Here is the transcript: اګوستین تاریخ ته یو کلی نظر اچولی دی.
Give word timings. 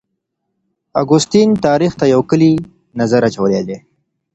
اګوستین 1.01 1.49
تاریخ 1.65 1.91
ته 1.99 2.05
یو 2.13 2.21
کلی 2.29 2.51
نظر 2.99 3.21
اچولی 3.27 3.61
دی. 3.67 3.77